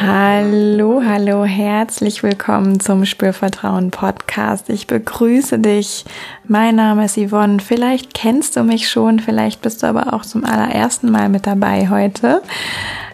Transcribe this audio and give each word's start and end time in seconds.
Hallo, 0.00 1.02
hallo, 1.04 1.44
herzlich 1.44 2.22
willkommen 2.22 2.78
zum 2.78 3.04
Spürvertrauen 3.04 3.90
Podcast. 3.90 4.70
Ich 4.70 4.86
begrüße 4.86 5.58
dich. 5.58 6.04
Mein 6.46 6.76
Name 6.76 7.06
ist 7.06 7.18
Yvonne. 7.18 7.58
Vielleicht 7.58 8.14
kennst 8.14 8.54
du 8.54 8.62
mich 8.62 8.88
schon, 8.88 9.18
vielleicht 9.18 9.60
bist 9.60 9.82
du 9.82 9.88
aber 9.88 10.14
auch 10.14 10.22
zum 10.22 10.44
allerersten 10.44 11.10
Mal 11.10 11.28
mit 11.28 11.48
dabei 11.48 11.88
heute. 11.88 12.42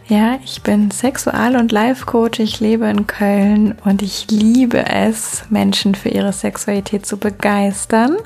Ja, 0.08 0.36
ich 0.44 0.60
bin 0.60 0.90
Sexual- 0.90 1.56
und 1.56 1.72
Life-Coach. 1.72 2.40
Ich 2.40 2.60
lebe 2.60 2.84
in 2.84 3.06
Köln 3.06 3.76
und 3.86 4.02
ich 4.02 4.26
liebe 4.30 4.84
es, 4.84 5.44
Menschen 5.48 5.94
für 5.94 6.10
ihre 6.10 6.34
Sexualität 6.34 7.06
zu 7.06 7.16
begeistern 7.16 8.18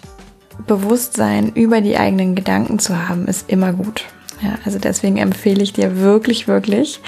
Bewusstsein 0.66 1.52
über 1.54 1.80
die 1.80 1.96
eigenen 1.96 2.34
Gedanken 2.34 2.80
zu 2.80 3.08
haben, 3.08 3.26
ist 3.26 3.48
immer 3.48 3.72
gut. 3.72 4.04
Ja, 4.40 4.58
also 4.64 4.78
deswegen 4.78 5.16
empfehle 5.16 5.62
ich 5.62 5.72
dir 5.72 5.98
wirklich, 5.98 6.48
wirklich, 6.48 7.00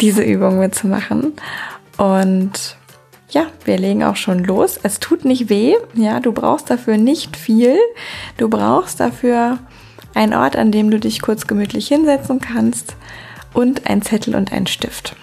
diese 0.00 0.22
Übung 0.22 0.58
mitzumachen. 0.58 1.34
Und 1.98 2.76
ja, 3.30 3.46
wir 3.64 3.78
legen 3.78 4.04
auch 4.04 4.16
schon 4.16 4.44
los. 4.44 4.78
Es 4.82 5.00
tut 5.00 5.24
nicht 5.24 5.48
weh. 5.48 5.74
Ja, 5.94 6.20
du 6.20 6.32
brauchst 6.32 6.70
dafür 6.70 6.96
nicht 6.96 7.36
viel. 7.36 7.76
Du 8.36 8.48
brauchst 8.48 9.00
dafür 9.00 9.58
einen 10.14 10.34
Ort, 10.34 10.56
an 10.56 10.72
dem 10.72 10.90
du 10.90 10.98
dich 10.98 11.20
kurz 11.20 11.46
gemütlich 11.46 11.88
hinsetzen 11.88 12.40
kannst 12.40 12.96
und 13.52 13.88
ein 13.88 14.02
Zettel 14.02 14.34
und 14.36 14.52
ein 14.52 14.66
Stift. 14.66 15.16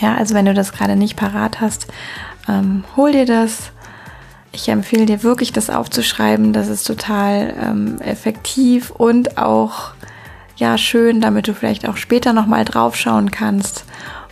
Ja, 0.00 0.16
also 0.16 0.34
wenn 0.34 0.44
du 0.44 0.54
das 0.54 0.72
gerade 0.72 0.96
nicht 0.96 1.16
parat 1.16 1.60
hast, 1.60 1.86
ähm, 2.48 2.84
hol 2.96 3.12
dir 3.12 3.26
das 3.26 3.70
ich 4.54 4.68
empfehle 4.68 5.04
dir 5.04 5.22
wirklich, 5.22 5.52
das 5.52 5.68
aufzuschreiben. 5.68 6.52
Das 6.52 6.68
ist 6.68 6.86
total 6.86 7.54
ähm, 7.60 8.00
effektiv 8.00 8.90
und 8.90 9.36
auch 9.36 9.90
ja 10.56 10.78
schön, 10.78 11.20
damit 11.20 11.48
du 11.48 11.54
vielleicht 11.54 11.88
auch 11.88 11.96
später 11.96 12.32
nochmal 12.32 12.64
draufschauen 12.64 13.32
kannst 13.32 13.84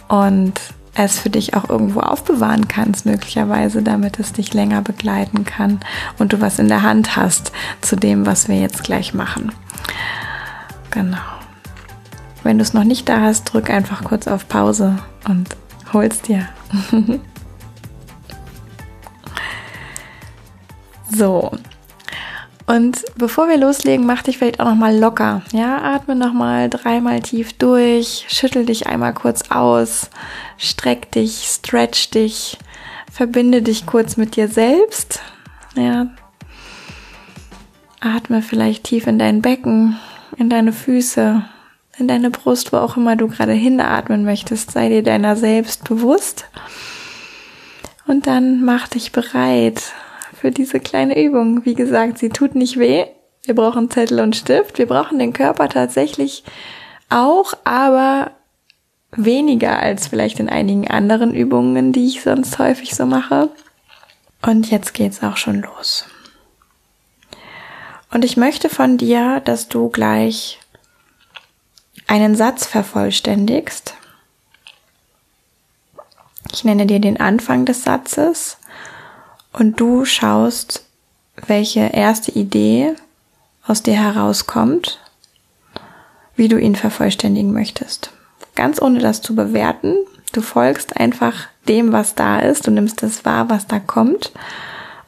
und 0.08 0.54
es 0.94 1.18
für 1.18 1.30
dich 1.30 1.54
auch 1.54 1.68
irgendwo 1.68 2.00
aufbewahren 2.00 2.68
kannst, 2.68 3.06
möglicherweise, 3.06 3.82
damit 3.82 4.18
es 4.18 4.32
dich 4.32 4.52
länger 4.52 4.82
begleiten 4.82 5.44
kann 5.44 5.80
und 6.18 6.32
du 6.32 6.40
was 6.40 6.58
in 6.58 6.68
der 6.68 6.82
Hand 6.82 7.16
hast 7.16 7.52
zu 7.80 7.96
dem, 7.96 8.26
was 8.26 8.48
wir 8.48 8.60
jetzt 8.60 8.84
gleich 8.84 9.14
machen. 9.14 9.52
Genau. 10.90 11.18
Wenn 12.42 12.58
du 12.58 12.62
es 12.62 12.74
noch 12.74 12.84
nicht 12.84 13.08
da 13.08 13.20
hast, 13.20 13.44
drück 13.44 13.70
einfach 13.70 14.04
kurz 14.04 14.28
auf 14.28 14.48
Pause 14.48 14.98
und 15.26 15.56
hol's 15.92 16.20
dir. 16.22 16.48
So. 21.14 21.52
Und 22.72 23.04
bevor 23.16 23.50
wir 23.50 23.58
loslegen, 23.58 24.06
mach 24.06 24.22
dich 24.22 24.38
vielleicht 24.38 24.58
auch 24.58 24.64
noch 24.64 24.76
mal 24.76 24.98
locker. 24.98 25.42
Ja, 25.52 25.82
atme 25.82 26.16
noch 26.16 26.32
mal 26.32 26.70
dreimal 26.70 27.20
tief 27.20 27.52
durch, 27.52 28.24
schüttel 28.28 28.64
dich 28.64 28.86
einmal 28.86 29.12
kurz 29.12 29.50
aus, 29.50 30.08
streck 30.56 31.12
dich, 31.12 31.50
stretch 31.50 32.08
dich, 32.12 32.56
verbinde 33.10 33.60
dich 33.60 33.84
kurz 33.84 34.16
mit 34.16 34.36
dir 34.36 34.48
selbst. 34.48 35.20
Ja. 35.76 36.06
Atme 38.00 38.40
vielleicht 38.40 38.84
tief 38.84 39.06
in 39.06 39.18
dein 39.18 39.42
Becken, 39.42 39.98
in 40.38 40.48
deine 40.48 40.72
Füße, 40.72 41.44
in 41.98 42.08
deine 42.08 42.30
Brust, 42.30 42.72
wo 42.72 42.78
auch 42.78 42.96
immer 42.96 43.16
du 43.16 43.28
gerade 43.28 43.52
hinatmen 43.52 44.24
möchtest. 44.24 44.70
Sei 44.70 44.88
dir 44.88 45.02
deiner 45.02 45.36
selbst 45.36 45.84
bewusst. 45.84 46.46
Und 48.06 48.26
dann 48.26 48.64
mach 48.64 48.88
dich 48.88 49.12
bereit 49.12 49.92
für 50.42 50.50
diese 50.50 50.80
kleine 50.80 51.22
Übung. 51.22 51.64
Wie 51.64 51.76
gesagt, 51.76 52.18
sie 52.18 52.28
tut 52.28 52.56
nicht 52.56 52.76
weh. 52.76 53.06
Wir 53.44 53.54
brauchen 53.54 53.88
Zettel 53.90 54.18
und 54.18 54.34
Stift. 54.34 54.76
Wir 54.76 54.86
brauchen 54.86 55.20
den 55.20 55.32
Körper 55.32 55.68
tatsächlich 55.68 56.42
auch, 57.10 57.54
aber 57.62 58.32
weniger 59.12 59.78
als 59.78 60.08
vielleicht 60.08 60.40
in 60.40 60.48
einigen 60.48 60.90
anderen 60.90 61.32
Übungen, 61.32 61.92
die 61.92 62.08
ich 62.08 62.22
sonst 62.22 62.58
häufig 62.58 62.96
so 62.96 63.06
mache. 63.06 63.50
Und 64.44 64.68
jetzt 64.68 64.94
geht's 64.94 65.22
auch 65.22 65.36
schon 65.36 65.62
los. 65.62 66.06
Und 68.10 68.24
ich 68.24 68.36
möchte 68.36 68.68
von 68.68 68.98
dir, 68.98 69.40
dass 69.44 69.68
du 69.68 69.90
gleich 69.90 70.58
einen 72.08 72.34
Satz 72.34 72.66
vervollständigst. 72.66 73.94
Ich 76.52 76.64
nenne 76.64 76.86
dir 76.86 76.98
den 76.98 77.20
Anfang 77.20 77.64
des 77.64 77.84
Satzes 77.84 78.58
und 79.52 79.80
du 79.80 80.04
schaust, 80.04 80.84
welche 81.46 81.80
erste 81.80 82.32
Idee 82.32 82.94
aus 83.66 83.82
dir 83.82 83.94
herauskommt, 83.94 85.00
wie 86.36 86.48
du 86.48 86.58
ihn 86.58 86.74
vervollständigen 86.76 87.52
möchtest. 87.52 88.10
Ganz 88.54 88.80
ohne 88.80 88.98
das 88.98 89.22
zu 89.22 89.34
bewerten. 89.34 89.96
Du 90.32 90.40
folgst 90.40 90.96
einfach 90.96 91.48
dem, 91.68 91.92
was 91.92 92.14
da 92.14 92.40
ist. 92.40 92.66
Du 92.66 92.70
nimmst 92.70 93.02
das 93.02 93.24
wahr, 93.24 93.50
was 93.50 93.66
da 93.66 93.78
kommt 93.78 94.32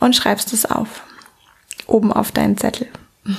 und 0.00 0.14
schreibst 0.14 0.52
es 0.52 0.66
auf. 0.66 1.02
Oben 1.86 2.12
auf 2.12 2.32
deinen 2.32 2.56
Zettel. 2.56 2.88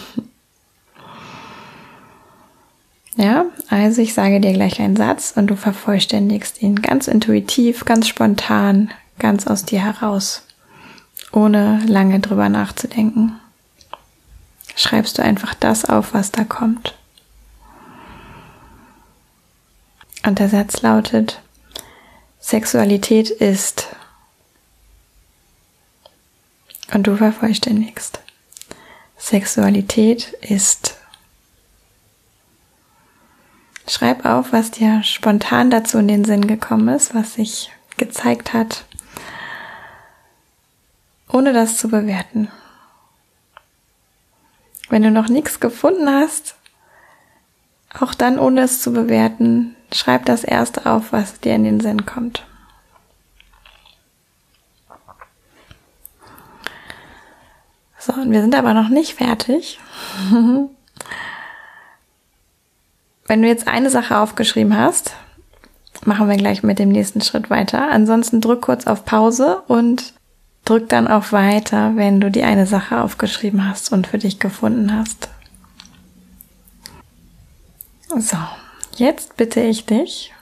Ja, 3.18 3.46
also 3.70 4.02
ich 4.02 4.14
sage 4.14 4.42
dir 4.42 4.52
gleich 4.52 4.82
einen 4.82 4.98
Satz 4.98 5.32
und 5.38 5.48
du 5.48 5.56
vervollständigst 5.56 6.62
ihn 6.62 6.82
ganz 6.82 7.08
intuitiv, 7.08 7.86
ganz 7.86 8.10
spontan, 8.10 8.92
ganz 9.20 9.48
aus 9.48 9.64
dir 9.64 9.80
heraus 9.82 10.45
ohne 11.36 11.84
lange 11.86 12.20
drüber 12.20 12.50
nachzudenken. 12.50 13.40
Schreibst 14.76 15.18
du 15.18 15.24
einfach 15.24 15.54
das 15.54 15.86
auf, 15.86 16.14
was 16.14 16.32
da 16.32 16.44
kommt. 16.44 16.96
Und 20.26 20.40
der 20.40 20.50
Satz 20.50 20.82
lautet, 20.82 21.42
Sexualität 22.40 23.30
ist. 23.30 23.88
Und 26.94 27.08
du 27.08 27.16
vervollständigst. 27.18 28.20
Sexualität 29.18 30.34
ist. 30.42 30.96
Schreib 33.88 34.26
auf, 34.26 34.52
was 34.52 34.72
dir 34.72 35.04
spontan 35.04 35.70
dazu 35.70 35.98
in 36.00 36.08
den 36.08 36.26
Sinn 36.26 36.48
gekommen 36.48 36.88
ist, 36.90 37.14
was 37.14 37.34
sich 37.36 37.72
gezeigt 37.98 38.54
hat, 38.54 38.86
ohne 41.30 41.54
das 41.54 41.78
zu 41.78 41.90
bewerten. 41.90 42.50
Wenn 44.90 45.04
du 45.04 45.12
noch 45.12 45.28
nichts 45.28 45.60
gefunden 45.60 46.10
hast, 46.10 46.56
auch 48.00 48.14
dann 48.14 48.40
ohne 48.40 48.62
es 48.62 48.82
zu 48.82 48.94
bewerten, 48.94 49.76
schreib 49.94 50.26
das 50.26 50.44
erste 50.44 50.86
auf, 50.86 51.12
was 51.12 51.40
dir 51.40 51.56
in 51.56 51.64
den 51.64 51.80
Sinn 51.80 52.06
kommt. 52.06 52.46
So, 57.98 58.14
und 58.14 58.32
wir 58.32 58.42
sind 58.42 58.54
aber 58.54 58.74
noch 58.74 58.90
nicht 58.90 59.16
fertig. 59.16 59.80
Wenn 63.28 63.42
du 63.42 63.48
jetzt 63.48 63.68
eine 63.68 63.90
Sache 63.90 64.20
aufgeschrieben 64.20 64.78
hast, 64.78 65.16
machen 66.06 66.30
wir 66.30 66.38
gleich 66.38 66.62
mit 66.62 66.78
dem 66.78 66.90
nächsten 66.90 67.22
Schritt 67.22 67.50
weiter. 67.50 67.90
Ansonsten 67.90 68.42
drück 68.42 68.62
kurz 68.62 68.86
auf 68.86 69.06
Pause 69.06 69.64
und 69.68 70.14
Drück 70.66 70.90
dann 70.90 71.08
auf 71.08 71.32
Weiter, 71.32 71.96
wenn 71.96 72.20
du 72.20 72.32
die 72.32 72.44
eine 72.44 72.66
Sache 72.66 73.02
aufgeschrieben 73.02 73.68
hast 73.68 73.92
und 73.92 74.08
für 74.08 74.18
dich 74.18 74.40
gefunden 74.40 74.96
hast. 74.96 75.30
So, 78.18 78.38
jetzt 78.96 79.38
bitte 79.38 79.62
ich 79.62 79.86
dich, 79.86 80.34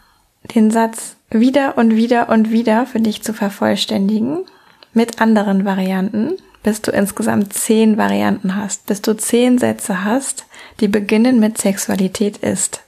den 0.56 0.72
Satz 0.72 1.18
wieder 1.30 1.78
und 1.78 1.96
wieder 1.96 2.30
und 2.30 2.52
wieder 2.52 2.86
für 2.86 3.00
dich 3.00 3.22
zu 3.24 3.34
vervollständigen 3.34 4.46
mit 4.94 5.22
anderen 5.22 5.66
Varianten. 5.66 6.38
bis 6.64 6.82
du 6.82 6.92
insgesamt 6.92 7.52
zehn 7.52 7.98
Varianten 7.98 8.56
hast, 8.56 8.86
bis 8.86 9.02
du 9.02 9.18
zehn 9.18 9.58
Sätze 9.58 10.06
hast, 10.06 10.46
die 10.80 10.88
beginnen 10.88 11.42
mit 11.42 11.58
Sexualität 11.58 12.38
ist. 12.38 12.82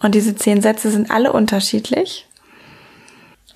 Und 0.00 0.14
diese 0.14 0.36
zehn 0.36 0.60
Sätze 0.60 0.90
sind 0.90 1.10
alle 1.10 1.32
unterschiedlich. 1.32 2.26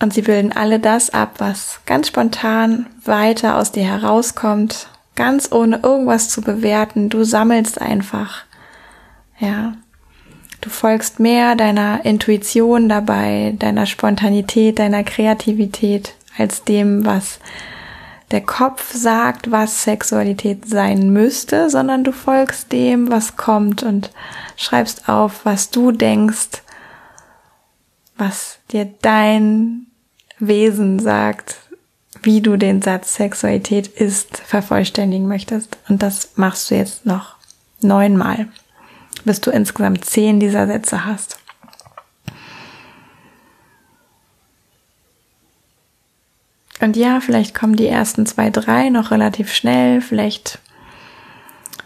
Und 0.00 0.14
sie 0.14 0.23
bilden 0.23 0.52
alle 0.52 0.81
das 0.81 1.11
ab, 1.11 1.35
was 1.38 1.81
ganz 1.85 2.08
spontan 2.08 2.87
weiter 3.05 3.56
aus 3.56 3.70
dir 3.70 3.85
herauskommt, 3.85 4.88
ganz 5.14 5.52
ohne 5.52 5.81
irgendwas 5.82 6.31
zu 6.31 6.41
bewerten. 6.41 7.11
Du 7.11 7.23
sammelst 7.23 7.81
einfach. 7.81 8.44
Ja. 9.38 9.75
Du 10.62 10.69
folgst 10.69 11.20
mehr 11.20 11.55
deiner 11.55 12.05
Intuition 12.05 12.88
dabei, 12.88 13.55
deiner 13.58 13.87
Spontanität, 13.87 14.79
deiner 14.79 15.05
Kreativität, 15.05 16.14
als 16.37 16.64
dem, 16.64 17.05
was 17.05 17.38
der 18.31 18.43
Kopf 18.43 18.94
sagt, 18.94 19.50
was 19.50 19.82
Sexualität 19.82 20.69
sein 20.69 21.12
müsste, 21.12 21.69
sondern 21.69 22.05
du 22.05 22.12
folgst 22.12 22.73
dem, 22.73 23.11
was 23.11 23.37
kommt 23.37 23.82
und 23.82 24.11
schreibst 24.56 25.08
auf, 25.08 25.44
was 25.44 25.70
du 25.70 25.93
denkst, 25.93 26.62
was 28.17 28.58
dir 28.70 28.88
dein 29.02 29.90
Wesen 30.41 30.99
sagt, 30.99 31.57
wie 32.23 32.41
du 32.41 32.57
den 32.57 32.83
Satz 32.83 33.15
Sexualität 33.15 33.87
ist 33.87 34.39
vervollständigen 34.39 35.29
möchtest. 35.29 35.79
Und 35.89 36.03
das 36.03 36.33
machst 36.37 36.71
du 36.71 36.75
jetzt 36.75 37.07
noch 37.07 37.37
neunmal, 37.81 38.49
bis 39.25 39.41
du 39.41 39.51
insgesamt 39.51 40.05
zehn 40.05 40.41
dieser 40.41 40.67
Sätze 40.67 41.05
hast. 41.05 41.39
Und 46.81 46.97
ja, 46.97 47.21
vielleicht 47.21 47.55
kommen 47.55 47.77
die 47.77 47.87
ersten 47.87 48.25
zwei, 48.25 48.49
drei 48.51 48.89
noch 48.89 49.11
relativ 49.11 49.53
schnell, 49.53 50.01
vielleicht 50.01 50.59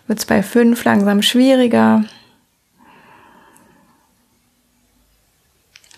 wird 0.07 0.21
es 0.21 0.27
bei 0.27 0.43
fünf 0.43 0.85
langsam 0.85 1.23
schwieriger. 1.23 2.05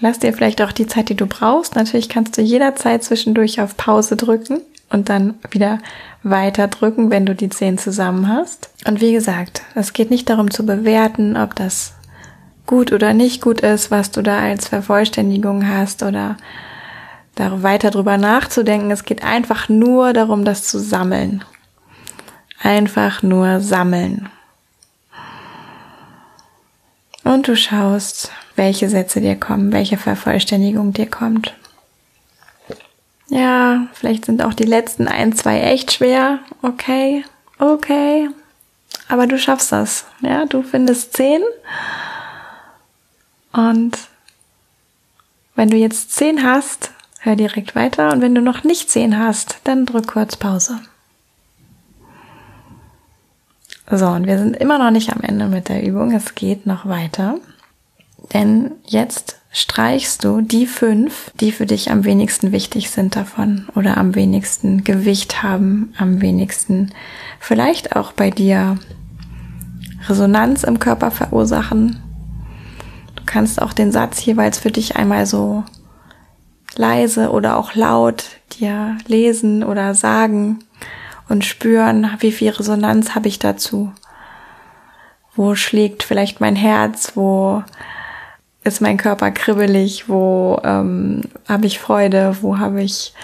Lass 0.00 0.18
dir 0.18 0.32
vielleicht 0.32 0.60
auch 0.62 0.72
die 0.72 0.86
Zeit, 0.86 1.08
die 1.08 1.14
du 1.14 1.26
brauchst. 1.26 1.74
Natürlich 1.74 2.08
kannst 2.08 2.36
du 2.36 2.42
jederzeit 2.42 3.02
zwischendurch 3.02 3.60
auf 3.60 3.76
Pause 3.76 4.16
drücken 4.16 4.60
und 4.90 5.08
dann 5.08 5.34
wieder 5.50 5.78
weiter 6.22 6.68
drücken, 6.68 7.10
wenn 7.10 7.26
du 7.26 7.34
die 7.34 7.48
zehn 7.48 7.78
zusammen 7.78 8.28
hast. 8.28 8.70
Und 8.86 9.00
wie 9.00 9.12
gesagt, 9.12 9.62
es 9.74 9.92
geht 9.92 10.10
nicht 10.10 10.28
darum 10.28 10.50
zu 10.50 10.66
bewerten, 10.66 11.36
ob 11.36 11.54
das 11.54 11.94
gut 12.66 12.92
oder 12.92 13.14
nicht 13.14 13.40
gut 13.40 13.60
ist, 13.60 13.90
was 13.90 14.10
du 14.10 14.22
da 14.22 14.40
als 14.40 14.68
Vervollständigung 14.68 15.68
hast 15.68 16.02
oder 16.02 16.36
da 17.36 17.62
weiter 17.62 17.90
drüber 17.90 18.18
nachzudenken. 18.18 18.90
Es 18.90 19.04
geht 19.04 19.22
einfach 19.22 19.68
nur 19.68 20.12
darum, 20.12 20.44
das 20.44 20.64
zu 20.64 20.78
sammeln. 20.78 21.44
Einfach 22.62 23.22
nur 23.22 23.60
sammeln. 23.60 24.28
Und 27.22 27.48
du 27.48 27.56
schaust, 27.56 28.30
welche 28.56 28.88
Sätze 28.88 29.20
dir 29.20 29.36
kommen, 29.36 29.72
welche 29.72 29.96
Vervollständigung 29.96 30.92
dir 30.92 31.08
kommt. 31.08 31.54
Ja, 33.28 33.86
vielleicht 33.92 34.24
sind 34.24 34.42
auch 34.42 34.54
die 34.54 34.64
letzten 34.64 35.08
ein, 35.08 35.34
zwei 35.34 35.60
echt 35.60 35.92
schwer. 35.92 36.40
Okay, 36.62 37.24
okay. 37.58 38.28
Aber 39.08 39.26
du 39.26 39.38
schaffst 39.38 39.72
das. 39.72 40.06
Ja, 40.20 40.46
du 40.46 40.62
findest 40.62 41.16
zehn. 41.16 41.42
Und 43.52 43.98
wenn 45.54 45.70
du 45.70 45.76
jetzt 45.76 46.12
zehn 46.12 46.42
hast, 46.44 46.90
Hör 47.26 47.34
direkt 47.34 47.74
weiter 47.74 48.12
und 48.12 48.20
wenn 48.20 48.36
du 48.36 48.40
noch 48.40 48.62
nicht 48.62 48.88
zehn 48.88 49.18
hast, 49.18 49.56
dann 49.64 49.84
drück 49.84 50.06
kurz 50.06 50.36
Pause. 50.36 50.78
So, 53.90 54.06
und 54.06 54.28
wir 54.28 54.38
sind 54.38 54.56
immer 54.56 54.78
noch 54.78 54.92
nicht 54.92 55.10
am 55.10 55.22
Ende 55.22 55.46
mit 55.46 55.68
der 55.68 55.82
Übung. 55.82 56.12
Es 56.12 56.36
geht 56.36 56.66
noch 56.66 56.86
weiter. 56.86 57.38
Denn 58.32 58.72
jetzt 58.84 59.38
streichst 59.52 60.24
du 60.24 60.40
die 60.40 60.66
fünf, 60.66 61.30
die 61.40 61.52
für 61.52 61.66
dich 61.66 61.90
am 61.90 62.04
wenigsten 62.04 62.52
wichtig 62.52 62.90
sind 62.90 63.16
davon 63.16 63.68
oder 63.74 63.96
am 63.96 64.14
wenigsten 64.14 64.84
Gewicht 64.84 65.42
haben, 65.42 65.94
am 65.96 66.20
wenigsten 66.20 66.92
vielleicht 67.40 67.96
auch 67.96 68.12
bei 68.12 68.30
dir 68.30 68.78
Resonanz 70.08 70.62
im 70.62 70.78
Körper 70.78 71.10
verursachen. 71.10 72.02
Du 73.14 73.22
kannst 73.24 73.62
auch 73.62 73.72
den 73.72 73.92
Satz 73.92 74.24
jeweils 74.24 74.58
für 74.58 74.70
dich 74.70 74.96
einmal 74.96 75.26
so 75.26 75.64
leise 76.76 77.30
oder 77.30 77.56
auch 77.56 77.74
laut 77.74 78.26
dir 78.58 78.98
lesen 79.06 79.64
oder 79.64 79.94
sagen 79.94 80.60
und 81.28 81.44
spüren, 81.44 82.10
wie 82.20 82.32
viel 82.32 82.50
Resonanz 82.50 83.14
habe 83.14 83.28
ich 83.28 83.38
dazu. 83.38 83.92
Wo 85.34 85.54
schlägt 85.54 86.02
vielleicht 86.02 86.40
mein 86.40 86.56
Herz, 86.56 87.12
wo 87.14 87.62
ist 88.66 88.80
mein 88.80 88.96
Körper 88.96 89.30
kribbelig, 89.30 90.08
wo 90.08 90.60
ähm, 90.64 91.22
habe 91.48 91.66
ich 91.66 91.78
Freude, 91.78 92.36
wo 92.40 92.58
habe 92.58 92.82
ich 92.82 93.14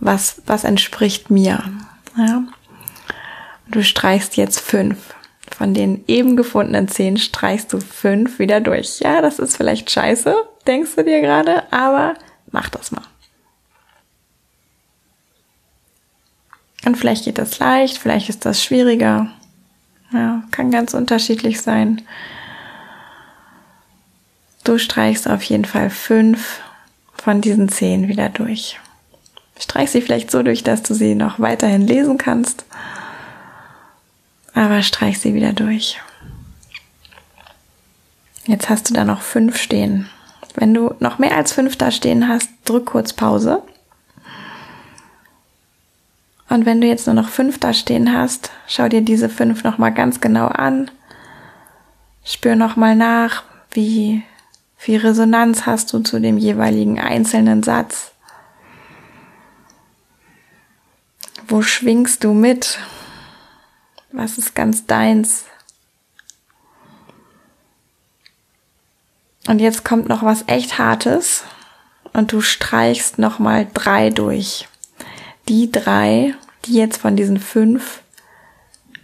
was, 0.00 0.42
was 0.46 0.64
entspricht 0.64 1.30
mir. 1.30 1.62
Ja? 2.16 2.44
Du 3.70 3.82
streichst 3.82 4.36
jetzt 4.36 4.60
fünf. 4.60 5.14
Von 5.50 5.74
den 5.74 6.04
eben 6.06 6.36
gefundenen 6.36 6.88
zehn 6.88 7.16
streichst 7.16 7.72
du 7.72 7.80
fünf 7.80 8.38
wieder 8.38 8.60
durch. 8.60 9.00
Ja, 9.00 9.20
das 9.22 9.38
ist 9.38 9.56
vielleicht 9.56 9.90
scheiße, 9.90 10.34
denkst 10.66 10.94
du 10.94 11.04
dir 11.04 11.20
gerade, 11.20 11.64
aber 11.72 12.14
mach 12.52 12.68
das 12.68 12.92
mal. 12.92 13.02
Und 16.84 16.96
vielleicht 16.96 17.24
geht 17.24 17.38
das 17.38 17.58
leicht, 17.58 17.98
vielleicht 17.98 18.28
ist 18.28 18.44
das 18.44 18.62
schwieriger. 18.62 19.30
Ja, 20.12 20.42
kann 20.52 20.70
ganz 20.70 20.94
unterschiedlich 20.94 21.60
sein. 21.60 22.02
Du 24.68 24.76
streichst 24.76 25.26
auf 25.30 25.42
jeden 25.44 25.64
Fall 25.64 25.88
fünf 25.88 26.60
von 27.14 27.40
diesen 27.40 27.70
zehn 27.70 28.06
wieder 28.06 28.28
durch. 28.28 28.78
Streich 29.58 29.90
sie 29.90 30.02
vielleicht 30.02 30.30
so 30.30 30.42
durch, 30.42 30.62
dass 30.62 30.82
du 30.82 30.92
sie 30.92 31.14
noch 31.14 31.40
weiterhin 31.40 31.86
lesen 31.86 32.18
kannst. 32.18 32.66
Aber 34.52 34.82
streich 34.82 35.20
sie 35.20 35.32
wieder 35.32 35.54
durch. 35.54 35.98
Jetzt 38.44 38.68
hast 38.68 38.90
du 38.90 38.92
da 38.92 39.06
noch 39.06 39.22
fünf 39.22 39.56
stehen. 39.56 40.10
Wenn 40.54 40.74
du 40.74 40.94
noch 41.00 41.18
mehr 41.18 41.34
als 41.34 41.52
fünf 41.52 41.76
da 41.76 41.90
stehen 41.90 42.28
hast, 42.28 42.50
drück 42.66 42.84
kurz 42.84 43.14
Pause. 43.14 43.62
Und 46.50 46.66
wenn 46.66 46.82
du 46.82 46.86
jetzt 46.86 47.06
nur 47.06 47.14
noch 47.14 47.30
fünf 47.30 47.58
da 47.58 47.72
stehen 47.72 48.12
hast, 48.12 48.50
schau 48.66 48.86
dir 48.90 49.00
diese 49.00 49.30
fünf 49.30 49.64
nochmal 49.64 49.94
ganz 49.94 50.20
genau 50.20 50.48
an. 50.48 50.90
Spür 52.22 52.54
nochmal 52.54 52.96
nach, 52.96 53.44
wie 53.70 54.24
viel 54.78 55.00
Resonanz 55.00 55.66
hast 55.66 55.92
du 55.92 55.98
zu 55.98 56.20
dem 56.20 56.38
jeweiligen 56.38 56.98
einzelnen 56.98 57.62
Satz. 57.62 58.12
Wo 61.46 61.60
schwingst 61.62 62.24
du 62.24 62.32
mit? 62.32 62.78
Was 64.12 64.38
ist 64.38 64.54
ganz 64.54 64.86
deins? 64.86 65.44
Und 69.48 69.60
jetzt 69.60 69.84
kommt 69.84 70.08
noch 70.08 70.22
was 70.22 70.44
echt 70.46 70.78
Hartes 70.78 71.42
und 72.12 72.32
du 72.32 72.40
streichst 72.40 73.18
nochmal 73.18 73.66
drei 73.74 74.10
durch. 74.10 74.68
Die 75.48 75.72
drei, 75.72 76.34
die 76.66 76.74
jetzt 76.74 76.98
von 76.98 77.16
diesen 77.16 77.40
fünf 77.40 78.02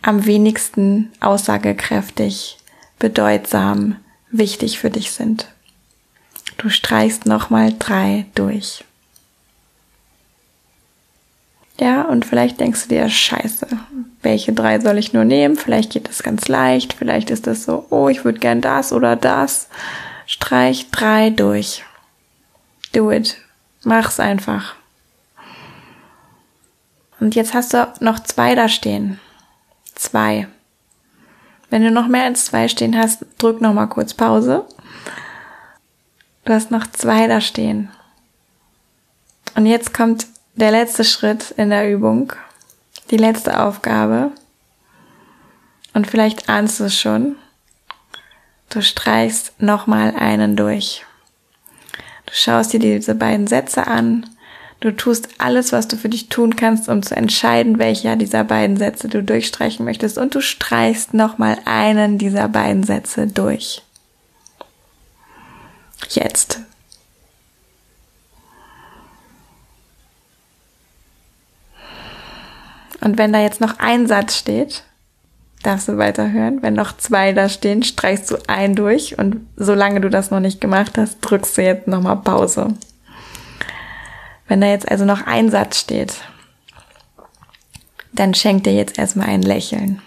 am 0.03 0.27
wenigsten 0.27 1.13
aussagekräftig, 1.21 2.59
bedeutsam, 2.99 3.97
wichtig 4.31 4.79
für 4.79 4.91
dich 4.91 5.11
sind. 5.13 5.54
Du 6.59 6.71
streichst 6.71 7.27
nochmal 7.27 7.75
drei 7.79 8.27
durch. 8.35 8.85
Ja, 11.79 12.03
und 12.03 12.25
vielleicht 12.25 12.61
denkst 12.61 12.85
du 12.85 12.89
dir, 12.91 13.09
scheiße, 13.09 13.67
welche 14.23 14.53
drei 14.53 14.79
soll 14.79 14.97
ich 14.99 15.13
nur 15.13 15.25
nehmen? 15.25 15.57
Vielleicht 15.57 15.93
geht 15.93 16.09
das 16.09 16.23
ganz 16.23 16.47
leicht, 16.47 16.93
vielleicht 16.93 17.31
ist 17.31 17.47
das 17.47 17.65
so, 17.65 17.87
oh, 17.91 18.09
ich 18.09 18.25
würde 18.25 18.39
gern 18.39 18.61
das 18.61 18.93
oder 18.93 19.17
das. 19.17 19.69
Streich 20.27 20.91
drei 20.91 21.31
durch. 21.31 21.85
Do 22.93 23.11
it. 23.11 23.37
Mach's 23.83 24.21
einfach. 24.21 24.77
Und 27.21 27.35
jetzt 27.35 27.55
hast 27.55 27.75
du 27.75 27.93
noch 28.01 28.21
zwei 28.21 28.55
da 28.55 28.69
stehen. 28.69 29.19
Zwei. 29.95 30.47
Wenn 31.71 31.83
du 31.83 31.91
noch 31.91 32.07
mehr 32.07 32.25
als 32.25 32.47
zwei 32.47 32.69
stehen 32.69 32.97
hast, 32.97 33.27
drück 33.39 33.61
noch 33.61 33.75
mal 33.75 33.87
kurz 33.87 34.15
Pause. 34.15 34.65
Du 36.45 36.53
hast 36.53 36.71
noch 36.71 36.87
zwei 36.87 37.27
da 37.27 37.41
stehen. 37.41 37.89
Und 39.57 39.67
jetzt 39.67 39.95
kommt 39.95 40.27
der 40.57 40.71
letzte 40.71 41.05
Schritt 41.05 41.53
in 41.53 41.71
der 41.71 41.91
Übung. 41.91 42.33
Die 43.11 43.17
letzte 43.17 43.61
Aufgabe. 43.61 44.31
Und 45.95 46.07
vielleicht 46.07 46.49
ahnst 46.49 46.81
du 46.81 46.85
es 46.85 46.99
schon. 46.99 47.37
Du 48.69 48.83
streichst 48.83 49.61
nochmal 49.61 50.15
einen 50.17 50.57
durch. 50.57 51.05
Du 52.27 52.33
schaust 52.35 52.73
dir 52.73 52.81
diese 52.81 53.15
beiden 53.15 53.47
Sätze 53.47 53.87
an. 53.87 54.29
Du 54.81 54.95
tust 54.95 55.29
alles, 55.39 55.73
was 55.73 55.89
du 55.89 55.97
für 55.97 56.09
dich 56.11 56.29
tun 56.29 56.57
kannst, 56.57 56.91
um 56.91 57.03
zu 57.03 57.17
entscheiden, 57.17 57.79
welcher 57.79 58.17
dieser 58.17 58.45
beiden 58.45 58.77
Sätze 58.77 59.09
du 59.09 59.23
durchstreichen 59.23 59.85
möchtest. 59.85 60.19
Und 60.19 60.35
du 60.35 60.43
streichst 60.43 61.15
nochmal 61.15 61.59
einen 61.65 62.19
dieser 62.19 62.49
beiden 62.49 62.83
Sätze 62.83 63.27
durch. 63.27 63.83
Jetzt. 66.11 66.61
Und 73.01 73.19
wenn 73.19 73.33
da 73.33 73.41
jetzt 73.41 73.61
noch 73.61 73.79
ein 73.79 74.07
Satz 74.07 74.37
steht, 74.39 74.83
darfst 75.63 75.89
du 75.89 75.99
weiterhören. 75.99 76.63
Wenn 76.63 76.75
noch 76.75 76.97
zwei 76.97 77.33
da 77.33 77.49
stehen, 77.49 77.83
streichst 77.83 78.31
du 78.31 78.37
einen 78.49 78.75
durch 78.75 79.19
und 79.19 79.47
solange 79.57 80.01
du 80.01 80.09
das 80.09 80.31
noch 80.31 80.41
nicht 80.41 80.61
gemacht 80.61 80.97
hast, 80.97 81.21
drückst 81.21 81.59
du 81.59 81.63
jetzt 81.63 81.87
nochmal 81.87 82.17
Pause. 82.17 82.75
Wenn 84.47 84.61
da 84.61 84.69
jetzt 84.69 84.91
also 84.91 85.05
noch 85.05 85.27
ein 85.27 85.51
Satz 85.51 85.81
steht, 85.81 86.15
dann 88.13 88.35
schenk 88.35 88.65
dir 88.65 88.75
jetzt 88.75 88.99
erstmal 88.99 89.29
ein 89.29 89.43
Lächeln. 89.43 90.01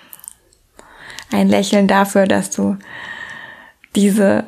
Ein 1.32 1.50
Lächeln 1.50 1.88
dafür, 1.88 2.26
dass 2.26 2.52
du 2.52 2.78
diese 3.96 4.46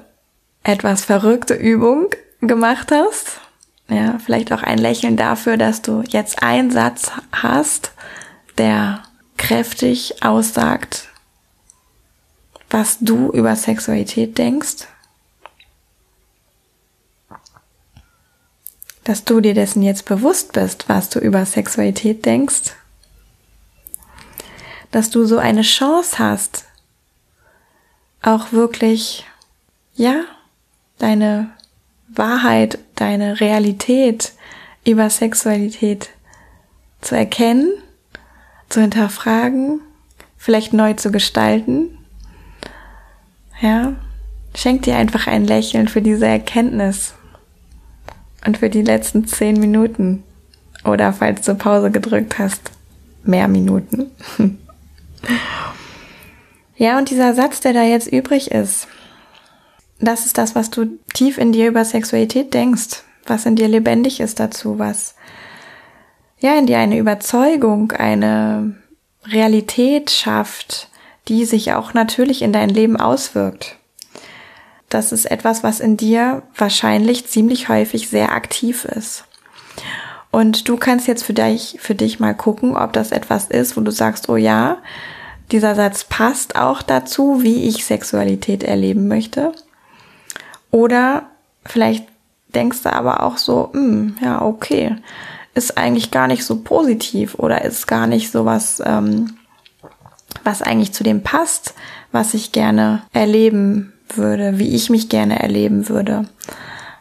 etwas 0.64 1.06
verrückte 1.06 1.54
Übung 1.54 2.10
gemacht 2.42 2.92
hast. 2.92 3.42
Ja, 3.88 4.20
vielleicht 4.20 4.54
auch 4.54 4.62
ein 4.62 4.78
Lächeln 4.78 5.18
dafür, 5.18 5.58
dass 5.58 5.82
du 5.82 6.04
jetzt 6.08 6.44
einen 6.44 6.70
Satz 6.70 7.12
hast, 7.32 7.92
der 8.58 9.02
kräftig 9.38 10.22
aussagt, 10.22 11.08
was 12.70 13.00
du 13.00 13.32
über 13.32 13.56
Sexualität 13.56 14.38
denkst. 14.38 14.88
Dass 19.04 19.24
du 19.24 19.42
dir 19.42 19.56
dessen 19.56 19.82
jetzt 19.82 20.06
bewusst 20.06 20.54
bist, 20.54 20.88
was 20.88 21.10
du 21.10 21.18
über 21.20 21.46
Sexualität 21.48 22.26
denkst. 22.26 22.74
Dass 24.92 25.10
du 25.10 25.26
so 25.26 25.40
eine 25.40 25.64
Chance 25.64 26.20
hast, 26.20 26.66
auch 28.22 28.52
wirklich, 28.52 29.26
ja, 29.96 30.26
deine 31.00 31.50
Wahrheit, 32.08 32.80
deine 32.96 33.40
Realität 33.40 34.34
über 34.86 35.10
Sexualität 35.10 36.10
zu 37.02 37.16
erkennen, 37.16 37.72
zu 38.70 38.82
hinterfragen, 38.82 39.82
vielleicht 40.38 40.74
neu 40.74 40.94
zu 40.94 41.12
gestalten. 41.12 41.98
Ja, 43.62 43.94
schenk 44.56 44.84
dir 44.84 44.96
einfach 44.96 45.28
ein 45.28 45.46
Lächeln 45.46 45.88
für 45.88 46.02
diese 46.02 46.28
Erkenntnis 46.28 47.14
und 48.46 48.58
für 48.58 48.70
die 48.70 48.84
letzten 48.84 49.28
zehn 49.28 49.60
Minuten 49.60 50.24
oder 50.86 51.12
falls 51.14 51.46
du 51.46 51.56
Pause 51.56 51.92
gedrückt 51.92 52.40
hast, 52.40 52.72
mehr 53.24 53.48
Minuten. 53.48 54.12
ja, 56.78 56.98
und 56.98 57.10
dieser 57.10 57.34
Satz, 57.34 57.60
der 57.60 57.74
da 57.74 57.84
jetzt 57.84 58.08
übrig 58.08 58.52
ist, 58.52 58.88
das 60.00 60.26
ist 60.26 60.38
das, 60.38 60.56
was 60.56 60.70
du 60.70 60.98
tief 61.14 61.38
in 61.38 61.52
dir 61.52 61.68
über 61.68 61.84
Sexualität 61.84 62.54
denkst, 62.54 63.04
was 63.28 63.46
in 63.46 63.56
dir 63.56 63.68
lebendig 63.68 64.20
ist 64.20 64.40
dazu, 64.40 64.80
was 64.80 65.16
ja 66.40 66.58
in 66.58 66.68
dir 66.68 66.80
eine 66.80 66.98
Überzeugung, 66.98 67.92
eine 67.92 68.76
Realität 69.26 70.10
schafft, 70.10 70.90
die 71.28 71.46
sich 71.46 71.74
auch 71.74 71.94
natürlich 71.94 72.42
in 72.42 72.54
dein 72.54 72.70
Leben 72.70 72.98
auswirkt. 72.98 73.76
Das 74.88 75.12
ist 75.12 75.26
etwas, 75.26 75.64
was 75.64 75.80
in 75.80 75.98
dir 75.98 76.42
wahrscheinlich 76.56 77.28
ziemlich 77.28 77.70
häufig 77.70 78.10
sehr 78.10 78.32
aktiv 78.32 78.86
ist. 78.86 79.26
Und 80.32 80.68
du 80.68 80.78
kannst 80.78 81.08
jetzt 81.08 81.24
für 81.24 81.34
dich, 81.34 81.78
für 81.80 81.96
dich 81.96 82.20
mal 82.20 82.34
gucken, 82.34 82.76
ob 82.76 82.94
das 82.94 83.12
etwas 83.12 83.48
ist, 83.48 83.78
wo 83.78 83.82
du 83.82 83.92
sagst, 83.92 84.30
oh 84.30 84.36
ja, 84.36 84.78
dieser 85.52 85.76
Satz 85.76 86.04
passt 86.04 86.56
auch 86.56 86.82
dazu, 86.82 87.42
wie 87.42 87.68
ich 87.68 87.86
Sexualität 87.86 88.64
erleben 88.64 89.08
möchte. 89.08 89.52
Oder 90.72 91.24
vielleicht 91.66 92.06
denkst 92.54 92.84
du 92.84 92.94
aber 92.94 93.24
auch 93.24 93.38
so, 93.38 93.70
hm, 93.74 94.18
ja, 94.22 94.42
okay, 94.42 94.96
ist 95.54 95.78
eigentlich 95.78 96.12
gar 96.12 96.28
nicht 96.28 96.46
so 96.46 96.62
positiv 96.62 97.36
oder 97.36 97.64
ist 97.64 97.88
gar 97.88 98.08
nicht 98.08 98.32
so 98.32 98.46
was, 98.46 98.82
ähm, 98.86 99.38
was 100.44 100.62
eigentlich 100.62 100.94
zu 100.94 101.04
dem 101.04 101.24
passt, 101.24 101.74
was 102.12 102.34
ich 102.34 102.52
gerne 102.52 103.04
erleben 103.14 103.94
würde, 104.16 104.58
wie 104.58 104.76
ich 104.76 104.90
mich 104.90 105.10
gerne 105.10 105.40
erleben 105.40 105.90
würde. 105.90 106.26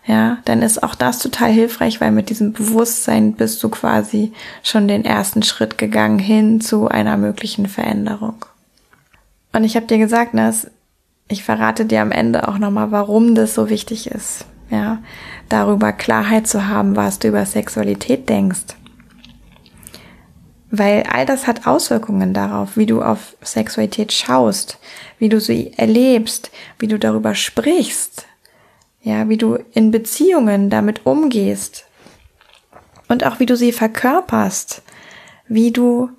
Ja, 0.06 0.38
dann 0.46 0.62
ist 0.62 0.82
auch 0.82 0.94
das 0.94 1.18
total 1.18 1.50
hilfreich, 1.50 2.00
weil 2.00 2.12
mit 2.12 2.30
diesem 2.30 2.54
Bewusstsein 2.54 3.34
bist 3.34 3.62
du 3.62 3.68
quasi 3.68 4.32
schon 4.62 4.88
den 4.88 5.04
ersten 5.04 5.42
Schritt 5.42 5.76
gegangen 5.76 6.18
hin 6.18 6.62
zu 6.62 6.88
einer 6.88 7.18
möglichen 7.18 7.66
Veränderung. 7.66 8.44
Und 9.52 9.64
ich 9.64 9.76
habe 9.76 9.86
dir 9.86 9.98
gesagt, 9.98 10.32
dass 10.32 10.70
ich 11.28 11.44
verrate 11.44 11.84
dir 11.84 12.00
am 12.00 12.10
Ende 12.10 12.48
auch 12.48 12.58
nochmal, 12.58 12.90
warum 12.90 13.34
das 13.34 13.54
so 13.54 13.68
wichtig 13.68 14.10
ist. 14.10 14.46
Ja, 14.70 14.98
darüber 15.48 15.92
Klarheit 15.92 16.46
zu 16.46 16.68
haben, 16.68 16.94
was 16.94 17.18
du 17.18 17.28
über 17.28 17.46
Sexualität 17.46 18.28
denkst. 18.28 18.76
Weil 20.70 21.04
all 21.10 21.24
das 21.24 21.46
hat 21.46 21.66
Auswirkungen 21.66 22.34
darauf, 22.34 22.76
wie 22.76 22.84
du 22.84 23.00
auf 23.00 23.34
Sexualität 23.40 24.12
schaust, 24.12 24.78
wie 25.18 25.30
du 25.30 25.40
sie 25.40 25.72
erlebst, 25.78 26.50
wie 26.78 26.88
du 26.88 26.98
darüber 26.98 27.34
sprichst, 27.34 28.26
ja, 29.00 29.30
wie 29.30 29.38
du 29.38 29.58
in 29.72 29.90
Beziehungen 29.90 30.68
damit 30.68 31.06
umgehst 31.06 31.86
und 33.08 33.24
auch 33.24 33.40
wie 33.40 33.46
du 33.46 33.56
sie 33.56 33.72
verkörperst, 33.72 34.82
wie 35.46 35.70
du 35.70 36.10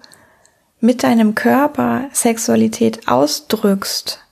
mit 0.79 1.03
deinem 1.03 1.35
Körper 1.35 2.05
Sexualität 2.11 3.07
ausdrückst 3.07 4.25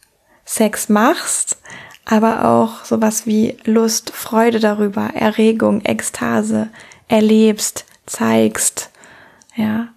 Sex 0.48 0.88
machst, 0.88 1.58
aber 2.06 2.46
auch 2.46 2.86
sowas 2.86 3.28
wie 3.28 3.58
Lust, 3.66 4.12
Freude 4.12 4.60
darüber, 4.60 5.10
Erregung, 5.14 5.84
Ekstase 5.84 6.70
erlebst, 7.10 7.86
zeigst, 8.06 8.90
ja, 9.56 9.90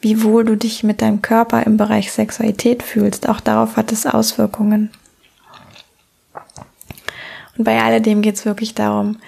wie 0.00 0.22
wohl 0.22 0.44
du 0.44 0.56
dich 0.56 0.82
mit 0.82 1.02
deinem 1.02 1.20
Körper 1.20 1.64
im 1.64 1.76
Bereich 1.76 2.10
Sexualität 2.10 2.82
fühlst, 2.82 3.28
auch 3.28 3.40
darauf 3.40 3.76
hat 3.76 3.92
es 3.92 4.06
Auswirkungen. 4.06 4.90
Und 7.58 7.64
bei 7.64 7.82
alledem 7.82 8.22
geht 8.22 8.36
es 8.36 8.46
wirklich 8.46 8.74
darum, 8.74 9.18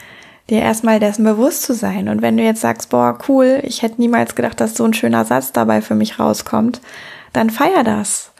dir 0.49 0.61
erstmal 0.61 0.99
dessen 0.99 1.25
bewusst 1.25 1.63
zu 1.63 1.75
sein. 1.75 2.09
Und 2.09 2.23
wenn 2.23 2.39
du 2.39 2.43
jetzt 2.43 2.63
sagst, 2.63 2.89
boah, 2.89 3.19
cool, 3.29 3.61
ich 3.65 3.83
hätte 3.83 4.01
niemals 4.01 4.35
gedacht, 4.35 4.61
dass 4.61 4.75
so 4.75 4.85
ein 4.85 4.95
schöner 4.95 5.27
Satz 5.27 5.53
dabei 5.53 5.83
für 5.83 5.95
mich 5.95 6.19
rauskommt, 6.19 6.81
dann 7.35 7.51
feier 7.51 7.85
das. 7.85 8.33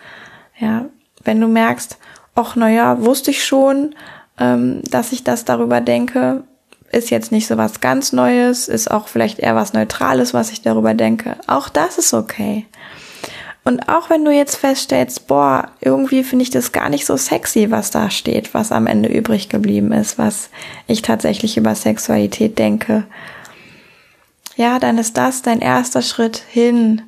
Ja, 0.59 0.87
wenn 1.25 1.41
du 1.41 1.49
merkst, 1.49 1.99
ach 2.35 2.57
naja, 2.57 3.01
wusste 3.01 3.31
ich 3.31 3.45
schon, 3.45 3.95
ähm, 4.39 4.83
dass 4.91 5.13
ich 5.13 5.25
das 5.25 5.45
darüber 5.45 5.81
denke, 5.81 6.45
ist 6.93 7.11
jetzt 7.11 7.33
nicht 7.33 7.47
so 7.47 7.57
was 7.57 7.81
ganz 7.81 8.13
Neues, 8.13 8.69
ist 8.69 8.91
auch 8.91 9.09
vielleicht 9.09 9.41
eher 9.41 9.57
was 9.57 9.73
Neutrales, 9.73 10.33
was 10.35 10.51
ich 10.51 10.63
darüber 10.63 10.95
denke. 10.95 11.37
Auch 11.47 11.69
das 11.69 11.99
ist 11.99 12.15
okay. 12.15 12.67
Und 13.65 13.89
auch 13.89 14.11
wenn 14.11 14.25
du 14.25 14.31
jetzt 14.31 14.57
feststellst, 14.57 15.27
boah, 15.27 15.71
irgendwie 15.81 16.23
finde 16.23 16.43
ich 16.43 16.51
das 16.51 16.73
gar 16.73 16.91
nicht 16.91 17.07
so 17.07 17.17
sexy, 17.17 17.71
was 17.71 17.91
da 17.91 18.11
steht, 18.11 18.53
was 18.53 18.73
am 18.73 18.87
Ende 18.87 19.09
übrig 19.09 19.49
geblieben 19.49 19.91
ist, 19.93 20.19
was 20.19 20.51
ich 20.87 21.01
tatsächlich 21.01 21.57
über 21.57 21.75
Sexualität 21.75 22.59
denke. 22.59 23.05
Ja, 24.57 24.79
dann 24.79 24.99
ist 24.99 25.17
das 25.17 25.41
dein 25.41 25.61
erster 25.61 26.03
Schritt 26.03 26.37
hin 26.37 27.03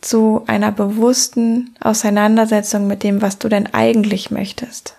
zu 0.00 0.42
einer 0.46 0.72
bewussten 0.72 1.74
Auseinandersetzung 1.80 2.86
mit 2.86 3.02
dem, 3.02 3.22
was 3.22 3.38
du 3.38 3.48
denn 3.48 3.72
eigentlich 3.72 4.30
möchtest. 4.30 4.96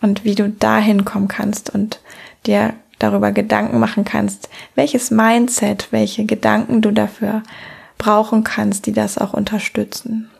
Und 0.00 0.24
wie 0.24 0.34
du 0.34 0.50
dahin 0.50 1.04
kommen 1.04 1.28
kannst 1.28 1.70
und 1.70 2.00
dir 2.46 2.74
darüber 2.98 3.32
Gedanken 3.32 3.78
machen 3.78 4.04
kannst, 4.04 4.48
welches 4.74 5.10
Mindset, 5.10 5.88
welche 5.90 6.26
Gedanken 6.26 6.82
du 6.82 6.90
dafür 6.90 7.42
brauchen 7.98 8.44
kannst, 8.44 8.86
die 8.86 8.92
das 8.92 9.18
auch 9.18 9.32
unterstützen. 9.32 10.30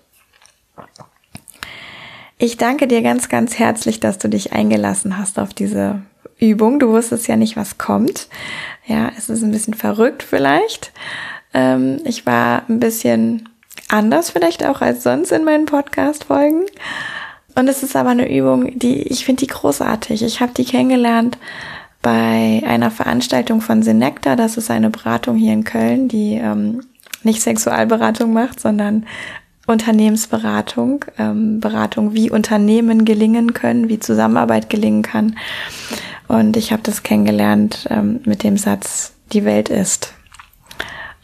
Ich 2.37 2.57
danke 2.57 2.87
dir 2.87 3.01
ganz, 3.03 3.29
ganz 3.29 3.59
herzlich, 3.59 4.01
dass 4.01 4.19
du 4.19 4.29
dich 4.29 4.53
eingelassen 4.53 5.17
hast 5.17 5.39
auf 5.39 5.55
diese 5.55 6.03
Übung. 6.39 6.79
Du 6.79 6.89
wusstest 6.89 7.27
ja 7.29 7.37
nicht, 7.37 7.57
was 7.57 7.79
kommt. 7.79 8.29
Ja, 8.87 9.11
es 9.17 9.31
ist 9.31 9.43
ein 9.43 9.53
bisschen 9.53 9.75
verrückt 9.75 10.23
vielleicht. 10.23 10.93
Ähm, 11.55 12.01
ich 12.05 12.27
war 12.27 12.69
ein 12.69 12.81
bisschen 12.81 13.49
anders 13.89 14.31
vielleicht 14.31 14.65
auch 14.65 14.81
als 14.81 15.03
sonst 15.03 15.33
in 15.33 15.45
meinen 15.45 15.67
Podcast-Folgen. 15.67 16.65
Und 17.55 17.69
es 17.69 17.83
ist 17.83 17.95
aber 17.95 18.11
eine 18.11 18.35
Übung, 18.35 18.79
die 18.79 19.03
ich 19.03 19.25
finde 19.25 19.41
die 19.41 19.47
großartig. 19.47 20.23
Ich 20.23 20.41
habe 20.41 20.53
die 20.55 20.65
kennengelernt 20.65 21.39
bei 22.03 22.63
einer 22.67 22.91
Veranstaltung 22.91 23.61
von 23.61 23.83
Senecta. 23.83 24.37
Das 24.37 24.57
ist 24.57 24.71
eine 24.71 24.91
Beratung 24.91 25.37
hier 25.37 25.53
in 25.53 25.65
Köln, 25.65 26.09
die 26.09 26.35
ähm, 26.35 26.83
nicht 27.23 27.41
Sexualberatung 27.43 28.33
macht, 28.33 28.61
sondern 28.61 29.07
Unternehmensberatung, 29.67 31.05
ähm, 31.19 31.61
Beratung, 31.61 32.13
wie 32.13 32.31
Unternehmen 32.31 33.05
gelingen 33.05 33.55
können, 33.55 33.89
wie 33.89 33.99
Zusammenarbeit 33.99 34.69
gelingen 34.69 35.03
kann. 35.03 35.37
Und 36.29 36.57
ich 36.57 36.73
habe 36.73 36.83
das 36.83 37.03
kennengelernt 37.03 37.87
ähm, 37.89 38.21
mit 38.25 38.43
dem 38.43 38.57
Satz, 38.59 39.15
die 39.33 39.45
Welt 39.45 39.69
ist. 39.69 40.13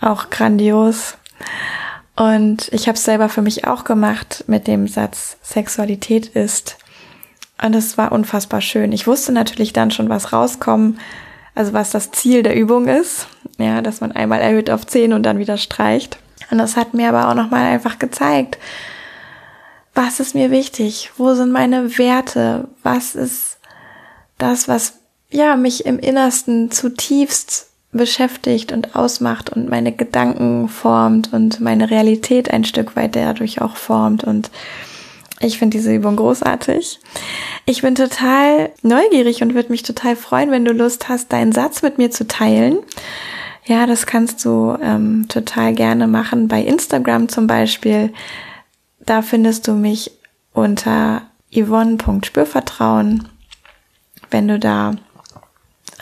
auch 0.01 0.31
grandios. 0.31 1.19
Und 2.17 2.69
ich 2.73 2.87
habe 2.87 2.97
es 2.97 3.05
selber 3.05 3.29
für 3.29 3.43
mich 3.43 3.67
auch 3.67 3.85
gemacht 3.85 4.45
mit 4.47 4.67
dem 4.67 4.89
Satz 4.89 5.39
Sexualität 5.43 6.27
ist. 6.27 6.77
Und 7.63 7.75
es 7.75 7.99
war 7.99 8.13
unfassbar 8.13 8.61
schön. 8.61 8.93
Ich 8.93 9.07
wusste 9.07 9.33
natürlich 9.33 9.73
dann 9.73 9.91
schon, 9.91 10.09
was 10.09 10.33
rauskommen, 10.33 10.99
also 11.55 11.73
was 11.73 11.91
das 11.91 12.11
Ziel 12.11 12.43
der 12.43 12.57
Übung 12.57 12.89
ist. 12.89 13.27
Ja, 13.59 13.83
dass 13.83 14.01
man 14.01 14.13
einmal 14.13 14.41
erhöht 14.41 14.71
auf 14.71 14.87
10 14.87 15.13
und 15.13 15.23
dann 15.23 15.39
wieder 15.39 15.57
streicht. 15.57 16.19
Und 16.51 16.59
das 16.59 16.77
hat 16.77 16.95
mir 16.95 17.09
aber 17.09 17.29
auch 17.29 17.35
nochmal 17.35 17.65
einfach 17.65 17.99
gezeigt, 17.99 18.59
was 19.95 20.21
ist 20.21 20.35
mir 20.35 20.51
wichtig? 20.51 21.11
Wo 21.17 21.35
sind 21.35 21.53
meine 21.53 21.99
Werte? 21.99 22.69
Was 22.83 23.15
ist 23.15 23.59
das, 24.39 24.69
was 24.69 24.95
ja 25.31 25.57
mich 25.57 25.85
im 25.85 25.99
Innersten 25.99 26.71
zutiefst 26.71 27.70
beschäftigt 27.93 28.73
und 28.73 28.95
ausmacht 28.95 29.51
und 29.51 29.69
meine 29.69 29.93
Gedanken 29.93 30.69
formt 30.69 31.33
und 31.33 31.61
meine 31.61 31.91
Realität 31.91 32.51
ein 32.51 32.65
Stück 32.65 32.95
weit 32.97 33.17
dadurch 33.17 33.61
auch 33.61 33.77
formt 33.77 34.25
und 34.25 34.51
ich 35.43 35.59
finde 35.59 35.79
diese 35.79 35.95
Übung 35.95 36.17
großartig. 36.17 37.01
Ich 37.65 37.81
bin 37.81 37.95
total 37.95 38.71
neugierig 38.83 39.43
und 39.43 39.55
würde 39.55 39.71
mich 39.71 39.83
total 39.83 40.15
freuen, 40.15 40.51
wenn 40.51 40.67
du 40.67 40.73
Lust 40.73 41.09
hast, 41.09 41.33
deinen 41.33 41.53
Satz 41.53 41.81
mit 41.81 41.97
mir 41.97 42.11
zu 42.11 42.27
teilen. 42.29 42.79
Ja, 43.65 43.87
das 43.87 44.05
kannst 44.07 44.45
du 44.45 44.77
ähm, 44.83 45.27
total 45.29 45.75
gerne 45.75 46.07
machen 46.07 46.47
bei 46.47 46.61
Instagram 46.61 47.31
zum 47.31 47.47
Beispiel. 47.47 48.13
Da 49.01 49.23
findest 49.23 49.67
du 49.67 49.73
mich 49.73 50.11
unter 50.53 51.23
yvonne.spürvertrauen. 51.55 53.29
Wenn 54.31 54.47
du 54.47 54.59
da 54.59 54.95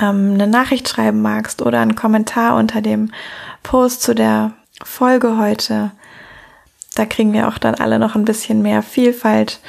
ähm, 0.00 0.34
eine 0.34 0.46
Nachricht 0.46 0.88
schreiben 0.88 1.22
magst 1.22 1.62
oder 1.62 1.80
einen 1.80 1.96
Kommentar 1.96 2.56
unter 2.56 2.80
dem 2.80 3.10
Post 3.62 4.02
zu 4.02 4.14
der 4.14 4.52
Folge 4.82 5.38
heute, 5.38 5.90
da 6.94 7.06
kriegen 7.06 7.32
wir 7.32 7.48
auch 7.48 7.58
dann 7.58 7.74
alle 7.76 7.98
noch 7.98 8.14
ein 8.14 8.24
bisschen 8.24 8.62
mehr 8.62 8.82
Vielfalt 8.82 9.60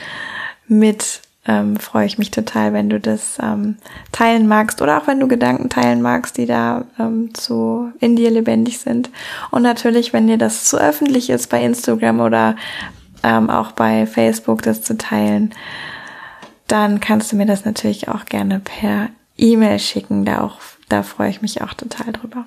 mit. 0.67 1.21
Ähm, 1.45 1.77
freue 1.77 2.05
ich 2.05 2.17
mich 2.17 2.31
total, 2.31 2.73
wenn 2.73 2.89
du 2.89 2.99
das 2.99 3.37
ähm, 3.41 3.77
teilen 4.11 4.47
magst 4.47 4.81
oder 4.81 4.97
auch 4.97 5.07
wenn 5.07 5.19
du 5.19 5.27
Gedanken 5.27 5.69
teilen 5.69 6.01
magst, 6.01 6.37
die 6.37 6.45
da 6.45 6.85
ähm, 6.99 7.33
zu 7.33 7.91
in 7.99 8.15
dir 8.15 8.29
lebendig 8.29 8.79
sind. 8.79 9.09
Und 9.49 9.61
natürlich, 9.63 10.11
wenn 10.11 10.27
dir 10.27 10.37
das 10.37 10.65
zu 10.65 10.77
öffentlich 10.77 11.29
ist 11.29 11.49
bei 11.49 11.63
Instagram 11.63 12.19
oder 12.19 12.55
ähm, 13.23 13.49
auch 13.49 13.71
bei 13.71 14.05
Facebook, 14.05 14.61
das 14.61 14.81
zu 14.81 14.97
teilen, 14.97 15.53
dann 16.67 16.99
kannst 16.99 17.31
du 17.31 17.35
mir 17.35 17.45
das 17.45 17.65
natürlich 17.65 18.09
auch 18.09 18.25
gerne 18.25 18.59
per 18.59 19.09
E-Mail 19.39 19.79
schicken. 19.79 20.25
Da 20.25 20.41
auch, 20.41 20.57
da 20.89 21.03
freue 21.03 21.29
ich 21.29 21.41
mich 21.41 21.61
auch 21.61 21.73
total 21.73 22.13
drüber. 22.13 22.45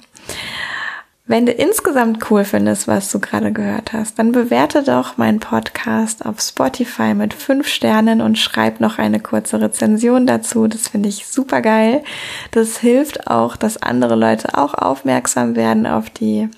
Wenn 1.25 1.46
du 1.46 1.52
insgesamt 1.52 2.30
cool 2.30 2.44
findest, 2.44 2.88
was 2.88 3.11
du 3.11 3.20
gerade 3.20 3.52
gehört 3.52 3.92
hast, 3.92 4.18
dann 4.18 4.32
bewerte 4.32 4.82
doch 4.82 5.18
meinen 5.18 5.38
Podcast 5.38 6.26
auf 6.26 6.40
Spotify 6.40 7.14
mit 7.14 7.32
fünf 7.32 7.68
Sternen 7.68 8.20
und 8.20 8.38
schreib 8.38 8.80
noch 8.80 8.99
eine 8.99 9.20
kurze 9.20 9.61
Rezension 9.61 10.26
dazu. 10.26 10.66
Das 10.66 10.88
finde 10.88 11.08
ich 11.08 11.26
super 11.28 11.62
geil. 11.62 12.02
Das 12.50 12.78
hilft 12.78 13.28
auch, 13.28 13.56
dass 13.56 13.80
andere 13.80 14.16
Leute 14.16 14.58
auch 14.58 14.75
aufmerksam 14.75 15.54
werden 15.54 15.87
auf 15.87 16.11
die 16.11 16.49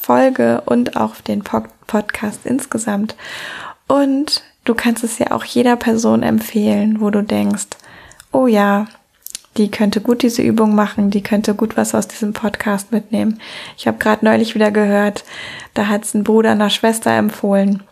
Folge 0.00 0.62
und 0.64 0.96
auch 0.96 1.10
auf 1.10 1.22
den 1.22 1.42
Podcast 1.42 2.40
insgesamt. 2.44 3.16
Und 3.88 4.44
du 4.64 4.74
kannst 4.74 5.02
es 5.02 5.18
ja 5.18 5.32
auch 5.32 5.44
jeder 5.44 5.74
Person 5.76 6.22
empfehlen, 6.22 7.00
wo 7.00 7.10
du 7.10 7.22
denkst, 7.22 7.66
oh 8.32 8.46
ja, 8.46 8.86
die 9.58 9.70
könnte 9.70 10.00
gut 10.00 10.22
diese 10.22 10.42
Übung 10.42 10.74
machen, 10.74 11.10
die 11.10 11.22
könnte 11.22 11.54
gut 11.54 11.76
was 11.76 11.94
aus 11.94 12.08
diesem 12.08 12.32
Podcast 12.32 12.92
mitnehmen. 12.92 13.40
Ich 13.76 13.86
habe 13.86 13.98
gerade 13.98 14.24
neulich 14.24 14.54
wieder 14.54 14.70
gehört, 14.70 15.24
da 15.74 15.88
hat 15.88 16.04
es 16.04 16.14
ein 16.14 16.24
Bruder 16.24 16.52
einer 16.52 16.70
Schwester 16.70 17.10
empfohlen. 17.10 17.82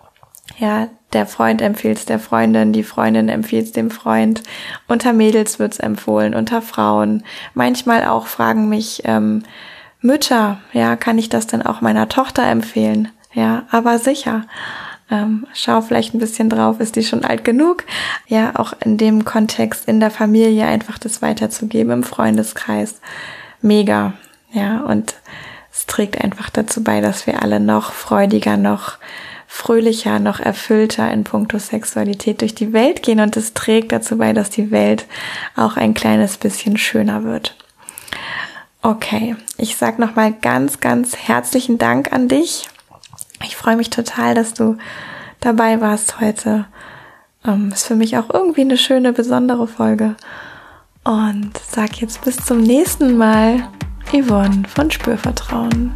Ja, 0.58 0.88
der 1.12 1.26
Freund 1.26 1.60
empfiehlt 1.60 1.98
es 1.98 2.06
der 2.06 2.18
Freundin, 2.18 2.72
die 2.72 2.82
Freundin 2.82 3.28
empfiehlt 3.28 3.66
es 3.66 3.72
dem 3.72 3.90
Freund. 3.90 4.42
Unter 4.88 5.12
Mädels 5.12 5.58
wird's 5.58 5.78
empfohlen, 5.78 6.34
unter 6.34 6.62
Frauen. 6.62 7.24
Manchmal 7.54 8.04
auch 8.04 8.26
fragen 8.26 8.68
mich 8.68 9.02
ähm, 9.04 9.42
Mütter, 10.00 10.58
ja, 10.72 10.96
kann 10.96 11.18
ich 11.18 11.28
das 11.28 11.46
denn 11.46 11.62
auch 11.62 11.80
meiner 11.80 12.08
Tochter 12.08 12.44
empfehlen? 12.44 13.08
Ja, 13.32 13.64
aber 13.70 13.98
sicher. 13.98 14.44
Ähm, 15.10 15.46
schau 15.54 15.80
vielleicht 15.82 16.14
ein 16.14 16.18
bisschen 16.18 16.50
drauf, 16.50 16.80
ist 16.80 16.96
die 16.96 17.04
schon 17.04 17.24
alt 17.24 17.44
genug? 17.44 17.84
Ja, 18.26 18.52
auch 18.56 18.72
in 18.84 18.96
dem 18.98 19.24
Kontext 19.24 19.86
in 19.88 20.00
der 20.00 20.10
Familie 20.10 20.66
einfach 20.66 20.98
das 20.98 21.22
weiterzugeben, 21.22 21.92
im 21.92 22.02
Freundeskreis. 22.02 23.00
Mega. 23.62 24.14
Ja, 24.52 24.80
und 24.80 25.14
es 25.72 25.86
trägt 25.86 26.22
einfach 26.22 26.50
dazu 26.50 26.82
bei, 26.82 27.00
dass 27.00 27.26
wir 27.26 27.42
alle 27.42 27.60
noch 27.60 27.92
freudiger, 27.92 28.56
noch 28.56 28.98
fröhlicher, 29.46 30.18
noch 30.18 30.40
erfüllter 30.40 31.10
in 31.12 31.24
puncto 31.24 31.58
Sexualität 31.58 32.40
durch 32.40 32.54
die 32.54 32.72
Welt 32.72 33.02
gehen 33.02 33.20
und 33.20 33.36
es 33.36 33.54
trägt 33.54 33.92
dazu 33.92 34.18
bei, 34.18 34.32
dass 34.32 34.50
die 34.50 34.70
Welt 34.70 35.06
auch 35.54 35.76
ein 35.76 35.94
kleines 35.94 36.36
bisschen 36.36 36.76
schöner 36.76 37.22
wird. 37.22 37.56
Okay, 38.82 39.36
ich 39.56 39.76
sag 39.76 39.98
noch 39.98 40.14
mal 40.16 40.32
ganz, 40.32 40.80
ganz 40.80 41.16
herzlichen 41.16 41.78
Dank 41.78 42.12
an 42.12 42.28
dich 42.28 42.68
ich 43.46 43.56
freue 43.56 43.76
mich 43.76 43.90
total, 43.90 44.34
dass 44.34 44.54
du 44.54 44.76
dabei 45.40 45.80
warst 45.80 46.20
heute. 46.20 46.66
Ähm, 47.44 47.70
ist 47.72 47.86
für 47.86 47.94
mich 47.94 48.16
auch 48.16 48.30
irgendwie 48.32 48.62
eine 48.62 48.76
schöne, 48.76 49.12
besondere 49.12 49.68
Folge. 49.68 50.16
Und 51.04 51.52
sag 51.58 52.00
jetzt 52.00 52.24
bis 52.24 52.36
zum 52.36 52.60
nächsten 52.60 53.16
Mal, 53.16 53.68
Yvonne 54.12 54.62
von 54.68 54.90
Spürvertrauen. 54.90 55.92